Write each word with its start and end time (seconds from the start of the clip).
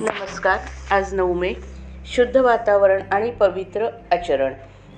नमस्कार 0.00 0.58
आज 0.94 1.14
नऊ 1.14 1.32
मे 1.34 1.52
शुद्ध 2.06 2.36
वातावरण 2.36 3.00
आणि 3.12 3.30
पवित्र 3.30 3.86
आचरण. 4.12 4.52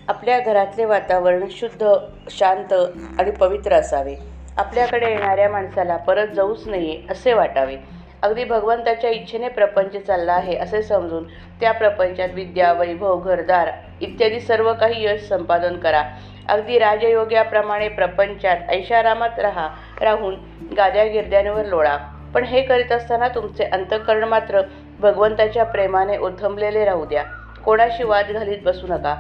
आपल्या 0.08 0.38
घरातले 0.40 0.84
वातावरण 0.84 1.44
शुद्ध 1.50 1.92
शांत 2.30 2.72
आणि 3.18 3.30
पवित्र 3.30 3.72
असावे. 3.72 4.14
आपल्याकडे 4.56 5.10
येणाऱ्या 5.10 5.48
माणसाला 5.48 5.96
परत 5.96 6.28
जाऊच 6.28 6.68
नये 6.68 7.06
असे 7.10 7.32
वाटावे. 7.32 7.76
अगदी 8.22 8.44
भगवंताच्या 8.44 9.10
इच्छेने 9.10 9.48
प्रपंच 9.48 9.96
चालला 9.96 10.32
आहे 10.32 10.56
असे 10.56 10.82
समजून 10.82 11.24
त्या 11.60 11.72
प्रपंचात 11.72 12.28
विद्या 12.34 12.72
वैभव 12.72 13.20
घरदार 13.20 13.70
इत्यादी 14.00 14.40
सर्व 14.40 14.72
काही 14.72 15.04
यश 15.04 15.28
संपादन 15.28 15.78
करा. 15.78 16.04
अगदी 16.48 16.78
राजयोग्याप्रमाणे 16.78 17.88
प्रपंचात 17.88 18.56
ऐशारामात 18.68 19.38
राहा 19.38 19.68
राहून 20.00 20.34
गाद्या 20.76 21.04
गिरद्यांवर 21.04 21.64
लोळा. 21.64 21.98
पण 22.34 22.44
हे 22.44 22.62
करीत 22.62 22.92
असताना 22.92 23.28
तुमचे 23.28 23.64
अंतःकरण 23.64 24.24
मात्र 24.24 24.60
भगवंताच्या 25.00 25.64
प्रेमाने 25.64 26.16
ओथंबलेले 26.16 26.84
राहू 26.84 27.04
द्या. 27.04 27.22
कोणाशी 27.64 28.04
वाद 28.04 28.30
घालीत 28.30 28.58
बसू 28.64 28.86
नका. 28.86 29.14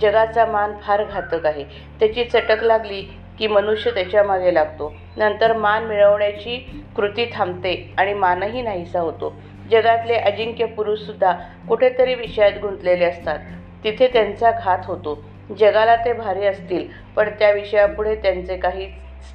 जगाचा 0.00 0.46
मान 0.46 0.72
फार 0.82 1.04
घातक 1.04 1.46
आहे. 1.46 1.64
त्याची 2.00 2.24
चटक 2.24 2.62
लागली 2.62 3.02
की 3.38 3.46
मनुष्य 3.46 3.90
त्याच्यामागे 3.90 4.54
लागतो. 4.54 4.94
नंतर 5.16 5.56
मान 5.56 5.84
मिळवण्याची 5.84 6.56
कृती 6.96 7.30
थांबते 7.34 7.94
आणि 7.98 8.14
मानही 8.14 8.62
नाहीसा 8.62 9.00
होतो. 9.00 9.34
जगातले 9.70 10.14
अजिंक्य 10.14 10.64
पुरुषसुद्धा 10.66 11.32
कुठेतरी 11.68 12.14
विषयात 12.14 12.52
गुंतलेले 12.62 13.04
असतात. 13.04 13.38
तिथे 13.84 14.06
त्यांचा 14.06 14.50
घात 14.50 14.78
होतो. 14.84 15.22
जगाला 15.58 15.96
ते 15.96 16.12
भारी 16.12 16.46
असतील 16.46 16.86
पण 17.16 17.28
त्या 17.28 17.50
विषयापुढे 17.50 18.14
त्यांचे 18.14 18.56
काहीच 18.56 18.90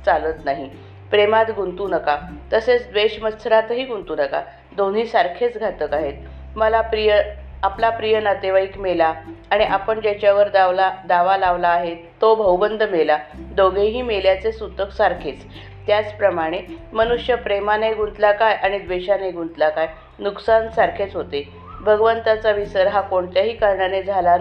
चालत 0.05 0.45
नाही. 0.45 0.69
प्रेमात 1.11 1.45
गुंतू 1.55 1.87
नका 1.87 2.17
तसेच 2.53 2.91
द्वेषमत्सरातही 2.91 3.83
गुंतू 3.83 4.15
नका. 4.15 4.41
दोन्ही 4.77 5.05
सारखेच 5.05 5.57
घातक 5.57 5.93
आहेत. 5.93 6.13
मला 6.55 6.81
प्रिय 6.81 7.21
आपला 7.63 7.89
प्रिय 7.89 8.19
नातेवाईक 8.19 8.77
मेला 8.77 9.13
आणि 9.51 9.63
आपण 9.63 9.99
ज्याच्यावर 9.99 10.49
दावला 10.49 10.91
दावा 11.07 11.37
लावला 11.37 11.67
आहे 11.67 11.95
तो 12.21 12.35
भाऊबंद 12.35 12.83
मेला. 12.83 13.17
दोघेही 13.35 14.01
मेल्याचे 14.01 14.51
सूतक 14.51 14.91
सारखेच. 14.91 15.45
त्याचप्रमाणे 15.87 16.59
मनुष्य 16.93 17.35
प्रेमाने 17.35 17.93
गुंतला 17.93 18.31
काय 18.31 18.53
आणि 18.53 18.79
द्वेषाने 18.79 19.31
गुंतला 19.31 19.69
काय 19.69 19.87
नुकसान 20.19 20.69
सारखेच 20.69 21.15
होते. 21.15 21.47
भगवंताचा 21.81 22.51
विसर 22.51 22.87
हा 22.87 23.01
कोणत्याही 23.01 23.53
कारणाने 23.53 24.03
झाला 24.03 24.37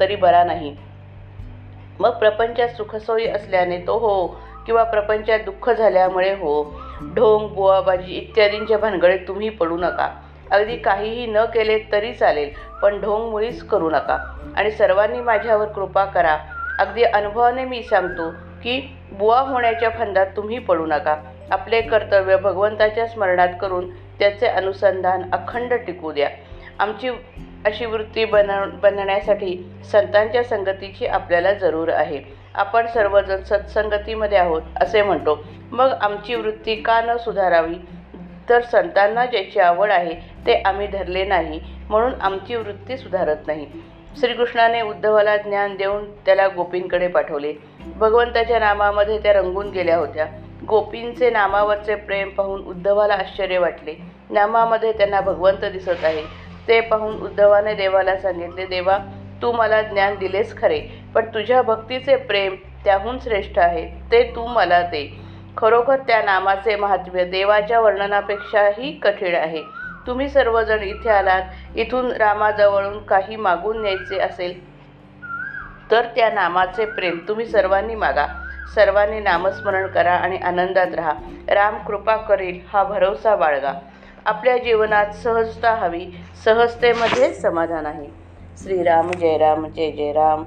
तरी 0.00 0.16
बरा 0.16 0.44
नाही. 0.44 0.76
मग 2.00 2.10
प्रपंचात 2.10 2.68
सुखसोयी 2.68 3.26
असल्याने 3.26 3.78
तो 3.78 3.98
हो 3.98 4.40
किंवा 4.68 4.82
प्रपंचात 4.84 5.38
दुःख 5.40 5.70
झाल्यामुळे 5.70 6.30
हो 6.32 6.80
ढोंग 7.16 7.48
बुवाबाजी 7.48 8.14
इत्यादींच्या 8.14 8.78
भानगडीत 8.78 9.18
तुम्ही 9.28 9.48
पडू 9.48 9.76
नका. 9.76 10.08
अगदी 10.50 10.76
काहीही 10.76 11.26
न 11.26 11.44
केले 11.44 11.78
तरी 11.92 12.12
चालेल 12.14 12.50
पण 12.82 13.00
ढोंग 13.00 13.30
मुळीच 13.30 13.62
करू 13.62 13.90
नका. 13.90 14.18
आणि 14.56 14.70
सर्वांनी 14.70 15.20
माझ्यावर 15.20 15.66
कृपा 15.66 16.04
करा. 16.04 16.36
अगदी 16.78 17.02
अनुभवाने 17.02 17.64
मी 17.64 17.82
सांगतो 17.82 18.30
की 18.30 18.96
बुवा 19.12 19.40
होण्याच्या 19.40 19.90
फंदात 19.90 20.26
तुम्ही 20.36 20.58
पडू 20.58 20.86
नका. 20.86 21.16
आपले 21.50 21.80
कर्तव्य 21.80 22.36
भगवंताच्या 22.36 23.06
स्मरणात 23.06 23.48
करून 23.60 23.90
त्याचे 23.90 24.46
अनुसंधान 24.46 25.22
अखंड 25.32 25.74
टिकू 25.74 26.12
द्या. 26.12 26.28
आमची 26.78 27.08
अशी 27.64 27.86
वृत्ती 27.86 28.24
बन 28.24 28.70
बनण्यासाठी 28.82 29.70
संतांच्या 29.92 30.44
संगतीची 30.44 31.06
आपल्याला 31.06 31.52
जरूर 31.52 31.88
आहे. 31.88 32.37
आपण 32.54 32.86
सर्वजण 32.86 33.42
सत्संगतीमध्ये 33.42 34.38
आहोत 34.38 34.62
असे 34.80 35.02
म्हणतो. 35.02 35.42
मग 35.72 35.92
आमची 36.00 36.34
वृत्ती 36.34 36.74
का 36.74 37.00
न 37.00 37.16
सुधारावी? 37.16 37.74
तर 38.48 38.60
संतांना 38.60 39.26
ज्याची 39.26 39.60
आवड 39.60 39.90
आहे 39.90 40.14
ते 40.46 40.62
आम्ही 40.62 40.86
धरले 40.86 41.24
नाही 41.24 41.60
म्हणून 41.88 42.12
आमची 42.20 42.56
वृत्ती 42.56 42.96
सुधारत 42.96 43.46
नाही. 43.46 43.66
श्रीकृष्णाने 44.20 44.80
उद्धवाला 44.80 45.36
ज्ञान 45.36 45.76
देऊन 45.76 46.10
त्याला 46.26 46.48
गोपींकडे 46.48 47.08
पाठवले. 47.08 47.52
भगवंताच्या 47.96 48.58
नामामध्ये 48.58 49.18
त्या 49.18 49.32
रंगून 49.32 49.70
गेल्या 49.70 49.96
होत्या. 49.96 50.26
गोपींचे 50.68 51.30
नामावरचे 51.30 51.94
प्रेम 51.94 52.28
पाहून 52.28 52.64
उद्धवाला 52.64 53.14
आश्चर्य 53.14 53.58
वाटले. 53.58 53.94
नामामध्ये 54.30 54.92
त्यांना 54.92 55.20
भगवंत 55.20 55.64
दिसत 55.64 56.04
आहे. 56.04 56.22
ते 56.68 56.80
पाहून 56.80 57.20
उद्धवाने 57.20 57.74
देवाला 57.74 58.16
सांगितले 58.16 58.66
देवा 58.66 58.98
तू 59.42 59.52
मला 59.52 59.80
ज्ञान 59.82 60.16
दिलेस 60.18 60.56
खरे 60.58 60.80
पण 61.14 61.26
तुझ्या 61.34 61.62
भक्तीचे 61.62 62.16
प्रेम 62.16 62.54
त्याहून 62.84 63.18
श्रेष्ठ 63.18 63.58
आहे 63.58 63.86
ते 64.12 64.22
तू 64.36 64.46
मला 64.46 64.80
दे. 64.82 65.08
खरोखर 65.56 65.96
त्या 65.96 66.22
नामाचे 66.22 66.76
महात्म्य 66.76 67.24
देवाच्या 67.24 67.80
वर्णनापेक्षाही 67.80 68.92
कठीण 68.98 69.34
आहे. 69.34 69.62
तुम्ही 70.06 70.28
सर्वजण 70.28 70.82
इथे 70.82 71.10
आलात 71.10 71.76
इथून 71.76 72.10
रामाजवळून 72.12 72.98
काही 73.04 73.36
मागून 73.36 73.80
न्यायचे 73.82 74.18
असेल 74.18 74.54
तर 75.90 76.06
त्या 76.16 76.30
नामाचे 76.30 76.84
प्रेम 76.84 77.18
तुम्ही 77.28 77.46
सर्वांनी 77.46 77.94
मागा. 77.94 78.26
सर्वांनी 78.74 79.20
नामस्मरण 79.20 79.86
करा 79.86 80.12
आणि 80.12 80.36
आनंदात 80.36 80.94
राहा. 80.94 81.12
राम 81.48 81.78
कृपा 81.78 82.16
करील 82.16 82.58
हा 82.72 82.84
भरवसा 82.84 83.36
बाळगा. 83.36 83.72
आपल्या 84.26 84.56
जीवनात 84.56 85.12
सहजता 85.14 85.74
हवी 85.74 86.06
सहजतेमध्ये 86.44 87.32
समाधान 87.34 87.86
आहे. 87.86 88.17
శ్రీరామ 88.58 89.08
జయ 89.20 89.34
రామ 89.36 89.62
జయ 89.68 89.88
జయ 89.90 90.12
రామ్ 90.12 90.44